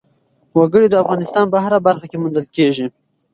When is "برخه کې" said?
1.87-2.17